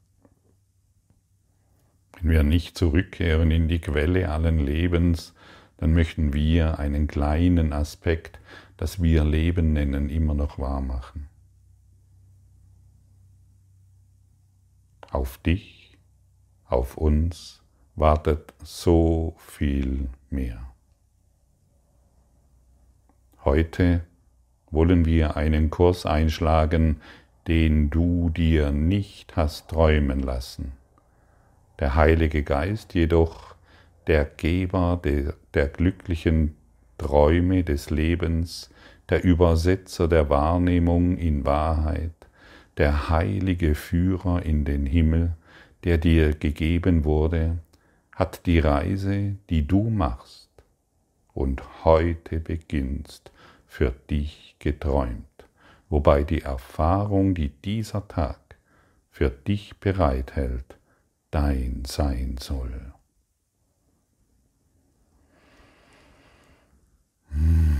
Wenn 2.13 2.31
wir 2.31 2.43
nicht 2.43 2.77
zurückkehren 2.77 3.51
in 3.51 3.67
die 3.67 3.79
Quelle 3.79 4.29
allen 4.29 4.57
Lebens, 4.57 5.35
dann 5.77 5.93
möchten 5.93 6.33
wir 6.33 6.79
einen 6.79 7.05
kleinen 7.05 7.71
Aspekt, 7.71 8.39
das 8.77 9.01
wir 9.01 9.23
Leben 9.23 9.73
nennen, 9.73 10.09
immer 10.09 10.33
noch 10.33 10.57
wahr 10.57 10.81
machen. 10.81 11.29
Auf 15.11 15.37
dich, 15.37 15.97
auf 16.65 16.97
uns 16.97 17.61
wartet 17.95 18.53
so 18.63 19.35
viel 19.37 20.09
mehr. 20.31 20.66
Heute 23.47 24.01
wollen 24.71 25.05
wir 25.05 25.37
einen 25.37 25.69
Kurs 25.69 26.05
einschlagen, 26.05 26.99
den 27.47 27.89
du 27.89 28.29
dir 28.29 28.73
nicht 28.73 29.37
hast 29.37 29.69
träumen 29.69 30.19
lassen. 30.19 30.73
Der 31.79 31.95
Heilige 31.95 32.43
Geist 32.43 32.93
jedoch, 32.93 33.55
der 34.07 34.25
Geber 34.25 34.99
der, 35.01 35.33
der 35.53 35.69
glücklichen 35.69 36.57
Träume 36.97 37.63
des 37.63 37.89
Lebens, 37.89 38.69
der 39.09 39.23
Übersetzer 39.23 40.09
der 40.09 40.29
Wahrnehmung 40.29 41.15
in 41.15 41.45
Wahrheit, 41.45 42.27
der 42.75 43.09
heilige 43.09 43.75
Führer 43.75 44.43
in 44.43 44.65
den 44.65 44.85
Himmel, 44.85 45.37
der 45.85 45.97
dir 45.97 46.33
gegeben 46.33 47.05
wurde, 47.05 47.59
hat 48.11 48.45
die 48.45 48.59
Reise, 48.59 49.37
die 49.49 49.65
du 49.65 49.89
machst 49.89 50.49
und 51.37 51.85
heute 51.85 52.39
beginnst, 52.41 53.31
für 53.77 53.91
dich 53.91 54.55
geträumt, 54.57 55.47
wobei 55.87 56.23
die 56.23 56.41
Erfahrung, 56.41 57.35
die 57.35 57.49
dieser 57.49 58.07
Tag 58.07 58.57
für 59.11 59.29
dich 59.29 59.79
bereithält, 59.79 60.79
dein 61.29 61.83
sein 61.85 62.37
soll. 62.39 62.91
Hm. 67.29 67.77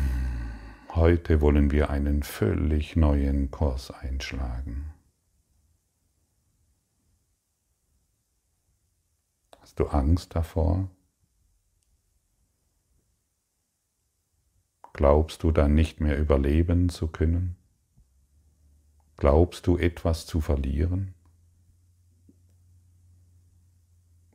Heute 0.90 1.42
wollen 1.42 1.72
wir 1.72 1.90
einen 1.90 2.22
völlig 2.22 2.96
neuen 2.96 3.50
Kurs 3.50 3.90
einschlagen. 3.90 4.94
Hast 9.60 9.80
du 9.80 9.88
Angst 9.88 10.36
davor? 10.36 10.92
Glaubst 14.98 15.44
du 15.44 15.52
dann 15.52 15.76
nicht 15.76 16.02
mehr 16.02 16.18
überleben 16.18 16.90
zu 16.90 17.08
können? 17.08 17.56
Glaubst 19.16 19.68
du 19.68 19.78
etwas 19.78 20.26
zu 20.26 20.42
verlieren? 20.42 21.14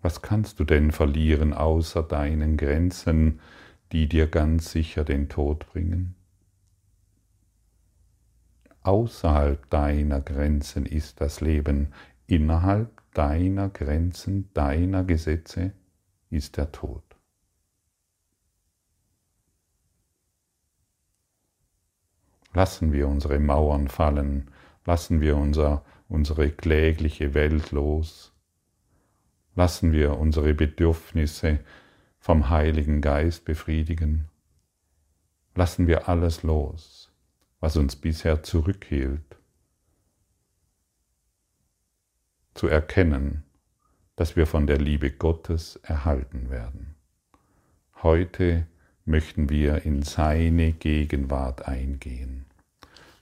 Was 0.02 0.23
kannst 0.23 0.61
du 0.61 0.64
denn 0.64 0.92
verlieren 0.92 1.52
außer 1.52 2.04
deinen 2.04 2.57
Grenzen, 2.57 3.40
die 3.90 4.09
dir 4.09 4.28
ganz 4.28 4.71
sicher 4.71 5.02
den 5.02 5.28
Tod 5.28 5.66
bringen? 5.66 6.14
Außerhalb 8.85 9.69
deiner 9.69 10.21
Grenzen 10.21 10.87
ist 10.87 11.21
das 11.21 11.40
Leben, 11.40 11.88
innerhalb 12.28 13.02
deiner 13.14 13.69
Grenzen, 13.69 14.49
deiner 14.54 15.02
Gesetze 15.02 15.73
ist 16.31 16.57
der 16.57 16.71
Tod. 16.71 17.12
Lassen 22.54 22.92
wir 22.92 23.09
unsere 23.09 23.38
Mauern 23.38 23.88
fallen, 23.88 24.50
lassen 24.85 25.21
wir 25.21 25.37
unser, 25.37 25.85
unsere 26.09 26.50
klägliche 26.50 27.35
Welt 27.35 27.70
los, 27.70 28.33
lassen 29.55 29.92
wir 29.92 30.18
unsere 30.18 30.55
Bedürfnisse 30.55 31.61
vom 32.18 32.50
Heiligen 32.50 33.00
Geist 33.00 33.44
befriedigen, 33.44 34.29
lassen 35.55 35.87
wir 35.87 36.09
alles 36.09 36.42
los, 36.42 37.11
was 37.61 37.77
uns 37.77 37.96
bisher 37.96 38.42
zurückhielt, 38.42 39.38
zu 42.55 42.68
erkennen, 42.68 43.44
dass 44.16 44.37
wir 44.37 44.46
von 44.46 44.66
der 44.66 44.79
Liebe 44.79 45.11
Gottes 45.11 45.77
erhalten 45.77 46.50
werden. 46.50 46.94
Heute 48.03 48.66
möchten 49.05 49.49
wir 49.49 49.85
in 49.85 50.03
seine 50.03 50.73
Gegenwart 50.73 51.67
eingehen 51.67 52.45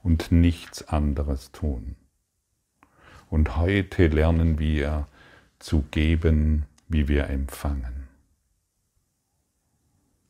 und 0.03 0.33
nichts 0.33 0.87
anderes 0.89 1.53
tun. 1.53 1.97
Und 3.29 3.57
heute 3.57 4.09
lernen 4.09 4.59
wir 4.59 5.07
zu 5.59 5.83
geben, 5.91 6.67
wie 6.89 7.09
wir 7.09 7.29
empfangen. 7.29 8.09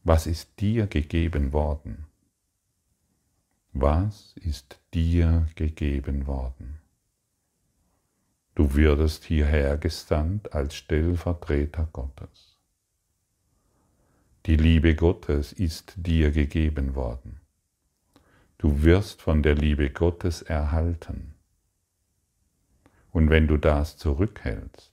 Was 0.05 0.27
ist 0.27 0.61
dir 0.61 0.87
gegeben 0.87 1.53
worden? 1.53 2.07
Was 3.73 4.35
ist 4.37 4.81
dir 4.93 5.47
gegeben 5.55 6.27
worden? 6.27 6.79
Du 8.55 8.75
würdest 8.75 9.25
hierher 9.25 9.77
gesandt 9.79 10.53
als 10.53 10.75
Stellvertreter 10.75 11.89
Gottes. 11.93 12.50
Die 14.47 14.57
Liebe 14.57 14.95
Gottes 14.95 15.53
ist 15.53 15.95
dir 15.97 16.31
gegeben 16.31 16.95
worden. 16.95 17.41
Du 18.57 18.83
wirst 18.83 19.21
von 19.21 19.43
der 19.43 19.55
Liebe 19.55 19.91
Gottes 19.91 20.41
erhalten. 20.41 21.35
Und 23.11 23.29
wenn 23.29 23.47
du 23.47 23.59
das 23.59 23.97
zurückhältst, 23.99 24.93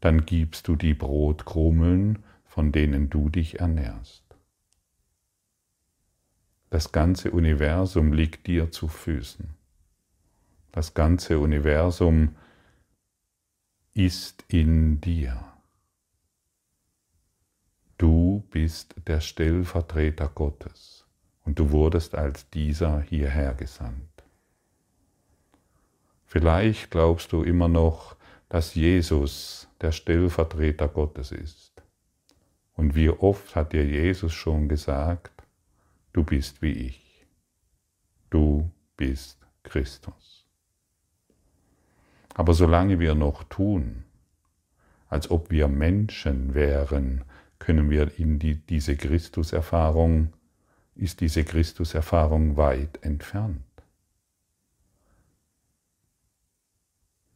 dann 0.00 0.26
gibst 0.26 0.68
du 0.68 0.76
die 0.76 0.94
Brotkrummeln, 0.94 2.24
von 2.44 2.72
denen 2.72 3.10
du 3.10 3.28
dich 3.28 3.60
ernährst. 3.60 4.24
Das 6.68 6.92
ganze 6.92 7.30
Universum 7.30 8.12
liegt 8.12 8.46
dir 8.46 8.70
zu 8.70 8.88
Füßen. 8.88 9.50
Das 10.72 10.94
ganze 10.94 11.38
Universum 11.38 12.36
ist 13.92 14.44
in 14.48 15.00
dir. 15.00 15.49
Du 18.00 18.42
bist 18.50 18.94
der 19.08 19.20
Stellvertreter 19.20 20.30
Gottes 20.34 21.04
und 21.44 21.58
du 21.58 21.70
wurdest 21.70 22.14
als 22.14 22.48
dieser 22.48 23.02
hierher 23.02 23.52
gesandt. 23.52 24.24
Vielleicht 26.24 26.90
glaubst 26.90 27.30
du 27.30 27.42
immer 27.42 27.68
noch, 27.68 28.16
dass 28.48 28.74
Jesus 28.74 29.68
der 29.82 29.92
Stellvertreter 29.92 30.88
Gottes 30.88 31.30
ist. 31.30 31.74
Und 32.74 32.94
wie 32.94 33.10
oft 33.10 33.54
hat 33.54 33.74
dir 33.74 33.84
Jesus 33.84 34.32
schon 34.32 34.70
gesagt, 34.70 35.42
du 36.14 36.24
bist 36.24 36.62
wie 36.62 36.72
ich. 36.72 37.26
Du 38.30 38.70
bist 38.96 39.46
Christus. 39.62 40.46
Aber 42.32 42.54
solange 42.54 42.98
wir 42.98 43.14
noch 43.14 43.44
tun, 43.44 44.04
als 45.10 45.30
ob 45.30 45.50
wir 45.50 45.68
Menschen 45.68 46.54
wären, 46.54 47.26
können 47.60 47.88
wir 47.90 48.18
in 48.18 48.40
die, 48.40 48.56
diese 48.56 48.96
Christuserfahrung, 48.96 50.32
ist 50.96 51.20
diese 51.20 51.44
Christuserfahrung 51.44 52.56
weit 52.56 52.98
entfernt. 53.02 53.62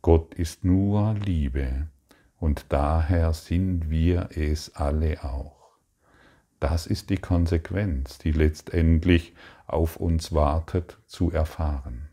Gott 0.02 0.34
ist 0.34 0.64
nur 0.64 1.14
Liebe 1.14 1.86
und 2.38 2.66
daher 2.70 3.32
sind 3.32 3.88
wir 3.88 4.30
es 4.34 4.74
alle 4.74 5.22
auch. 5.24 5.54
Das 6.60 6.86
ist 6.86 7.10
die 7.10 7.18
Konsequenz, 7.18 8.18
die 8.18 8.32
letztendlich 8.32 9.34
auf 9.66 9.96
uns 9.96 10.32
wartet 10.32 10.98
zu 11.06 11.30
erfahren. 11.30 12.08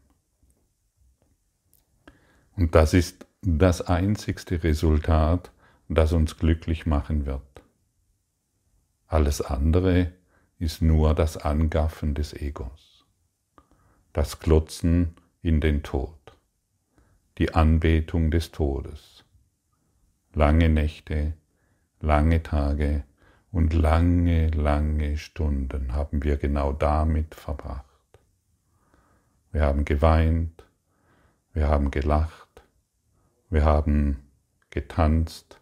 Und 2.56 2.76
das 2.76 2.94
ist 2.94 3.26
das 3.42 3.82
einzigste 3.82 4.64
Resultat, 4.64 5.52
das 5.90 6.14
uns 6.14 6.38
glücklich 6.38 6.86
machen 6.86 7.26
wird. 7.26 7.51
Alles 9.12 9.42
andere 9.42 10.14
ist 10.58 10.82
nur 10.82 11.14
das 11.14 11.36
Angaffen 11.36 12.14
des 12.14 12.32
Egos, 12.32 13.06
das 14.14 14.40
Klotzen 14.40 15.18
in 15.42 15.60
den 15.60 15.84
Tod, 15.84 16.16
die 17.38 17.54
Anbetung 17.54 18.32
des 18.32 18.54
Todes. 18.54 19.26
Lange 20.34 20.70
Nächte, 20.70 21.34
lange 22.00 22.42
Tage 22.42 23.04
und 23.52 23.74
lange, 23.74 24.48
lange 24.52 25.18
Stunden 25.18 25.94
haben 25.94 26.24
wir 26.24 26.38
genau 26.38 26.72
damit 26.72 27.36
verbracht. 27.36 27.84
Wir 29.52 29.64
haben 29.64 29.84
geweint, 29.84 30.64
wir 31.52 31.68
haben 31.68 31.92
gelacht, 31.92 32.64
wir 33.50 33.66
haben 33.66 34.24
getanzt, 34.70 35.60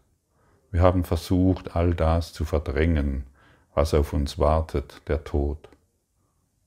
wir 0.69 0.83
haben 0.83 1.03
versucht, 1.03 1.75
all 1.75 1.95
das 1.95 2.31
zu 2.31 2.45
verdrängen, 2.45 3.25
was 3.73 3.93
auf 3.93 4.13
uns 4.13 4.39
wartet, 4.39 5.01
der 5.07 5.23
Tod. 5.23 5.69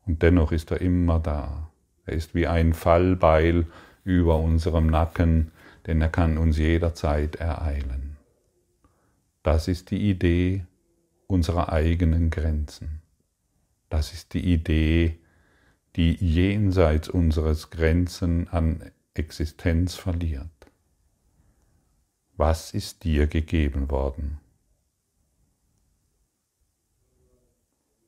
Und 0.06 0.22
dennoch 0.22 0.52
ist 0.52 0.70
er 0.70 0.80
immer 0.80 1.18
da, 1.18 1.68
Er 2.04 2.14
ist 2.14 2.34
wie 2.34 2.48
ein 2.48 2.72
Fallbeil 2.74 3.66
über 4.04 4.38
unserem 4.38 4.88
Nacken, 4.88 5.52
denn 5.86 6.00
er 6.00 6.08
kann 6.08 6.36
uns 6.36 6.58
jederzeit 6.58 7.36
ereilen. 7.36 8.16
Das 9.42 9.68
ist 9.68 9.90
die 9.90 10.10
Idee 10.10 10.66
unserer 11.26 11.72
eigenen 11.72 12.30
Grenzen. 12.30 13.02
Das 13.88 14.12
ist 14.12 14.34
die 14.34 14.52
Idee, 14.52 15.18
die 15.96 16.14
jenseits 16.14 17.08
unseres 17.08 17.70
Grenzen 17.70 18.48
an 18.48 18.90
Existenz 19.14 19.94
verliert. 19.94 20.48
Was 22.36 22.72
ist 22.72 23.04
dir 23.04 23.26
gegeben 23.26 23.90
worden? 23.90 24.38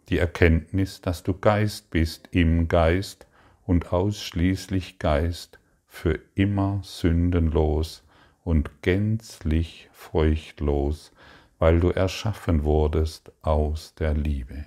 Die 0.08 0.18
Erkenntnis, 0.18 1.00
dass 1.00 1.22
du 1.22 1.32
Geist 1.32 1.90
bist 1.90 2.28
im 2.32 2.68
Geist 2.68 3.26
und 3.66 3.92
ausschließlich 3.92 4.98
Geist, 4.98 5.58
für 5.86 6.18
immer 6.34 6.80
sündenlos 6.82 8.02
und 8.42 8.82
gänzlich 8.82 9.88
furchtlos, 9.92 11.12
weil 11.58 11.78
du 11.78 11.90
erschaffen 11.90 12.64
wurdest 12.64 13.30
aus 13.42 13.94
der 13.94 14.12
Liebe. 14.12 14.66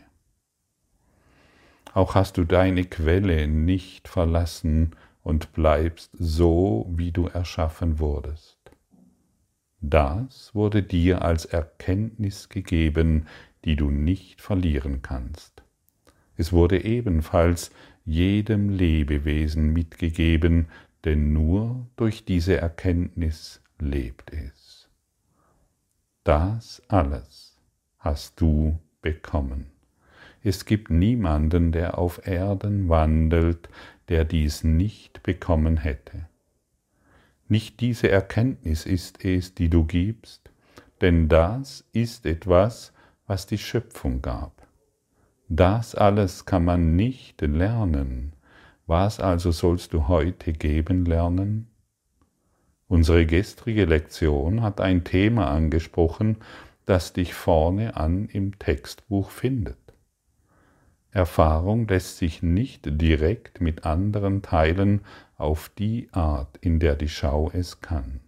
Auch 1.94 2.16
hast 2.16 2.38
du 2.38 2.46
deine 2.46 2.86
Quelle 2.86 3.48
nicht 3.48 4.08
verlassen 4.08 4.96
und 5.22 5.52
bleibst 5.52 6.12
so, 6.18 6.88
wie 6.90 7.12
du 7.12 7.28
erschaffen 7.28 8.00
wurdest. 8.00 8.58
Das 9.82 10.56
wurde 10.56 10.82
dir 10.82 11.22
als 11.22 11.46
Erkenntnis 11.46 12.50
gegeben, 12.50 13.28
die 13.66 13.76
du 13.76 13.90
nicht 13.90 14.42
verlieren 14.42 15.02
kannst. 15.02 15.64
Es 16.36 16.54
wurde 16.54 16.84
ebenfalls 16.84 17.72
jedem 18.06 18.70
Lebewesen 18.70 19.74
mitgegeben, 19.74 20.68
denn 21.04 21.34
nur 21.34 21.88
durch 21.96 22.26
diese 22.26 22.58
Erkenntnis 22.58 23.62
lebt 23.80 24.32
es. 24.34 24.90
Das 26.24 26.82
alles 26.88 27.58
hast 28.00 28.40
du 28.40 28.80
bekommen. 29.02 29.68
Es 30.44 30.66
gibt 30.66 30.90
niemanden, 30.90 31.72
der 31.72 31.98
auf 31.98 32.26
Erden 32.26 32.90
wandelt, 32.90 33.70
der 34.10 34.24
dies 34.24 34.64
nicht 34.64 35.24
bekommen 35.24 35.78
hätte. 35.78 36.28
Nicht 37.50 37.80
diese 37.80 38.10
Erkenntnis 38.10 38.86
ist 38.86 39.24
es, 39.24 39.56
die 39.56 39.70
du 39.70 39.86
gibst, 39.86 40.52
denn 41.02 41.30
das 41.30 41.86
ist 41.94 42.26
etwas, 42.26 42.94
was 43.28 43.46
die 43.46 43.58
Schöpfung 43.58 44.22
gab. 44.22 44.66
Das 45.50 45.96
alles 45.96 46.46
kann 46.46 46.66
man 46.66 46.96
nicht 46.96 47.42
lernen. 47.42 48.34
Was 48.86 49.20
also 49.20 49.52
sollst 49.52 49.94
du 49.94 50.08
heute 50.08 50.54
geben 50.54 51.06
lernen? 51.06 51.68
Unsere 52.88 53.26
gestrige 53.26 53.86
Lektion 53.86 54.62
hat 54.62 54.80
ein 54.80 55.04
Thema 55.04 55.52
angesprochen, 55.52 56.38
das 56.86 57.12
dich 57.12 57.34
vorne 57.34 57.98
an 57.98 58.30
im 58.30 58.58
Textbuch 58.60 59.30
findet. 59.30 59.78
Erfahrung 61.12 61.88
lässt 61.88 62.18
sich 62.18 62.44
nicht 62.44 62.84
direkt 62.86 63.60
mit 63.60 63.86
anderen 63.86 64.42
teilen 64.42 65.02
auf 65.38 65.70
die 65.78 66.10
Art, 66.12 66.58
in 66.58 66.80
der 66.80 66.96
die 66.96 67.10
Schau 67.10 67.50
es 67.54 67.82
kann. 67.82 68.22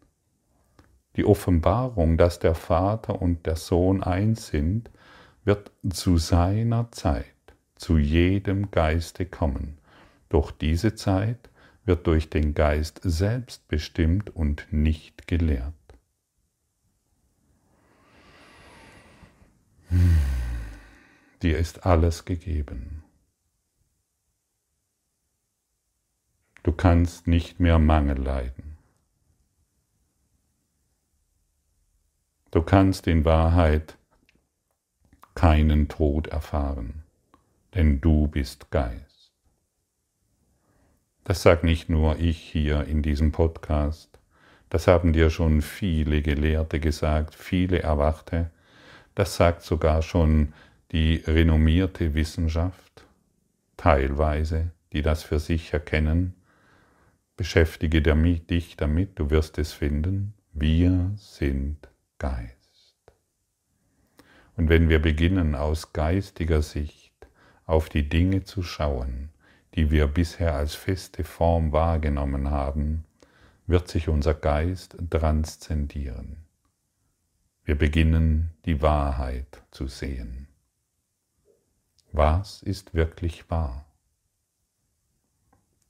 Die 1.19 1.25
Offenbarung, 1.25 2.15
dass 2.15 2.39
der 2.39 2.55
Vater 2.55 3.21
und 3.21 3.45
der 3.45 3.57
Sohn 3.57 4.01
eins 4.01 4.47
sind, 4.47 4.89
wird 5.43 5.69
zu 5.89 6.15
seiner 6.15 6.93
Zeit 6.93 7.25
zu 7.75 7.97
jedem 7.97 8.71
Geiste 8.71 9.25
kommen. 9.25 9.79
Doch 10.29 10.49
diese 10.49 10.95
Zeit 10.95 11.49
wird 11.83 12.07
durch 12.07 12.29
den 12.29 12.53
Geist 12.53 13.01
selbst 13.03 13.67
bestimmt 13.67 14.33
und 14.33 14.67
nicht 14.71 15.27
gelehrt. 15.27 15.73
Dir 21.41 21.57
ist 21.57 21.85
alles 21.85 22.23
gegeben. 22.23 23.03
Du 26.63 26.71
kannst 26.71 27.27
nicht 27.27 27.59
mehr 27.59 27.77
Mangel 27.77 28.17
leiden. 28.21 28.68
Du 32.51 32.63
kannst 32.63 33.05
in 33.05 33.25
Wahrheit 33.25 33.95
keinen 35.35 35.87
Tod 35.87 36.27
erfahren, 36.27 37.03
denn 37.75 38.01
du 38.01 38.27
bist 38.27 38.71
Geist. 38.71 39.31
Das 41.25 41.43
sagt 41.43 41.63
nicht 41.63 41.89
nur 41.89 42.17
ich 42.17 42.39
hier 42.39 42.85
in 42.85 43.03
diesem 43.03 43.31
Podcast, 43.31 44.17
das 44.71 44.87
haben 44.87 45.13
dir 45.13 45.29
schon 45.29 45.61
viele 45.61 46.23
Gelehrte 46.23 46.79
gesagt, 46.79 47.35
viele 47.35 47.83
Erwachte, 47.83 48.49
das 49.13 49.35
sagt 49.35 49.61
sogar 49.61 50.01
schon 50.01 50.53
die 50.91 51.23
renommierte 51.27 52.15
Wissenschaft, 52.15 53.05
teilweise, 53.77 54.71
die 54.91 55.03
das 55.03 55.21
für 55.21 55.37
sich 55.37 55.71
erkennen. 55.71 56.33
Beschäftige 57.37 58.01
dich 58.01 58.75
damit, 58.75 59.19
du 59.19 59.29
wirst 59.29 59.59
es 59.59 59.71
finden. 59.71 60.33
Wir 60.51 61.11
sind 61.15 61.89
Geist. 62.19 62.55
Und 64.55 64.69
wenn 64.69 64.89
wir 64.89 65.01
beginnen 65.01 65.55
aus 65.55 65.93
geistiger 65.93 66.61
Sicht 66.61 67.13
auf 67.65 67.89
die 67.89 68.07
Dinge 68.07 68.43
zu 68.43 68.61
schauen, 68.61 69.29
die 69.75 69.89
wir 69.89 70.07
bisher 70.07 70.53
als 70.53 70.75
feste 70.75 71.23
Form 71.23 71.71
wahrgenommen 71.71 72.51
haben, 72.51 73.05
wird 73.67 73.87
sich 73.87 74.09
unser 74.09 74.33
Geist 74.33 74.97
transzendieren. 75.09 76.45
Wir 77.63 77.77
beginnen 77.77 78.51
die 78.65 78.81
Wahrheit 78.81 79.63
zu 79.71 79.87
sehen. 79.87 80.47
Was 82.11 82.63
ist 82.63 82.93
wirklich 82.95 83.49
wahr? 83.49 83.85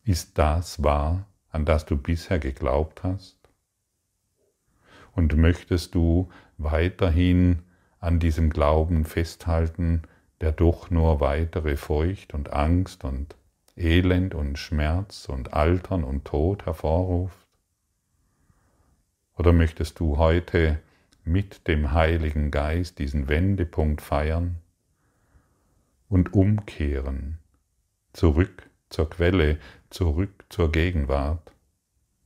Ist 0.03 0.37
das 0.37 0.83
wahr, 0.83 1.25
an 1.49 1.65
das 1.65 1.85
du 1.85 1.95
bisher 1.95 2.37
geglaubt 2.37 3.03
hast? 3.03 3.38
Und 5.13 5.35
möchtest 5.35 5.95
du 5.95 6.29
weiterhin 6.57 7.63
an 7.99 8.19
diesem 8.19 8.49
Glauben 8.49 9.05
festhalten, 9.05 10.03
der 10.41 10.51
doch 10.51 10.89
nur 10.89 11.19
weitere 11.19 11.75
Furcht 11.75 12.33
und 12.33 12.53
Angst 12.53 13.03
und 13.03 13.35
Elend 13.75 14.35
und 14.35 14.57
Schmerz 14.57 15.27
und 15.29 15.53
Altern 15.53 16.03
und 16.03 16.25
Tod 16.25 16.65
hervorruft? 16.65 17.47
Oder 19.35 19.53
möchtest 19.53 19.99
du 19.99 20.17
heute 20.17 20.79
mit 21.23 21.67
dem 21.67 21.91
Heiligen 21.93 22.51
Geist 22.51 22.99
diesen 22.99 23.29
Wendepunkt 23.29 24.01
feiern 24.01 24.57
und 26.09 26.33
umkehren, 26.33 27.39
zurück 28.11 28.69
zur 28.89 29.09
Quelle, 29.09 29.59
zurück 29.89 30.45
zur 30.49 30.71
Gegenwart, 30.71 31.53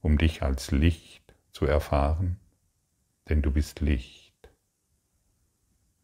um 0.02 0.18
dich 0.18 0.42
als 0.42 0.72
Licht 0.72 1.36
zu 1.52 1.66
erfahren? 1.66 2.40
Denn 3.30 3.42
du 3.42 3.52
bist 3.52 3.80
Licht. 3.80 4.34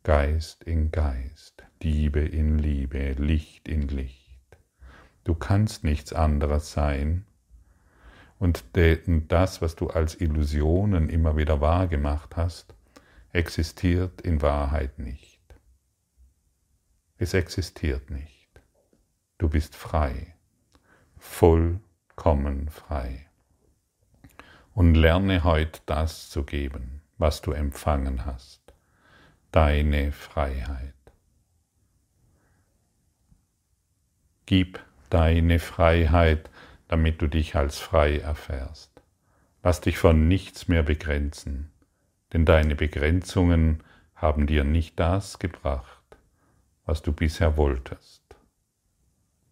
Geist 0.04 0.64
in 0.64 0.92
Geist, 0.92 1.64
Liebe 1.82 2.22
in 2.22 2.58
Liebe, 2.58 3.14
Licht 3.14 3.68
in 3.68 3.88
Licht. 3.90 4.58
Du 5.26 5.36
kannst 5.36 5.84
nichts 5.84 6.14
anderes 6.14 6.72
sein. 6.72 7.26
Und 8.40 8.64
das, 9.28 9.62
was 9.62 9.76
du 9.76 9.88
als 9.88 10.16
Illusionen 10.20 11.10
immer 11.10 11.36
wieder 11.36 11.60
wahrgemacht 11.60 12.38
hast, 12.38 12.74
existiert 13.34 14.22
in 14.22 14.42
Wahrheit 14.42 14.98
nicht. 14.98 15.40
Es 17.18 17.34
existiert 17.34 18.10
nicht. 18.10 18.50
Du 19.38 19.50
bist 19.50 19.76
frei, 19.76 20.36
vollkommen 21.18 22.70
frei. 22.70 23.28
Und 24.74 24.96
lerne 24.96 25.44
heute 25.44 25.82
das 25.86 26.30
zu 26.30 26.44
geben, 26.44 26.99
was 27.20 27.42
du 27.42 27.52
empfangen 27.52 28.26
hast 28.26 28.60
deine 29.52 30.12
Freiheit. 30.12 30.94
Gib 34.46 34.80
deine 35.10 35.60
Freiheit, 35.60 36.50
damit 36.88 37.22
du 37.22 37.28
dich 37.28 37.56
als 37.56 37.80
frei 37.80 38.20
erfährst. 38.20 38.92
Lass 39.64 39.82
dich 39.82 39.98
von 39.98 40.28
nichts 40.28 40.68
mehr 40.68 40.84
begrenzen, 40.84 41.72
denn 42.34 42.46
deine 42.46 42.76
Begrenzungen 42.76 43.84
haben 44.16 44.48
dir 44.48 44.64
nicht 44.64 45.00
das 45.00 45.40
gebracht, 45.40 46.04
was 46.86 47.02
du 47.02 47.12
bisher 47.12 47.58
wolltest. 47.58 48.24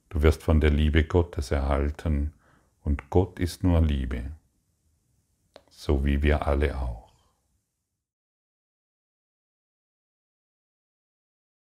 Du 0.10 0.22
wirst 0.22 0.44
von 0.44 0.62
der 0.62 0.72
Liebe 0.72 1.04
Gottes 1.04 1.52
erhalten 1.52 2.34
und 2.82 3.10
Gott 3.10 3.40
ist 3.40 3.64
nur 3.64 3.82
Liebe, 3.82 4.32
so 5.70 6.06
wie 6.06 6.24
wir 6.24 6.48
alle 6.48 6.78
auch. 6.78 7.07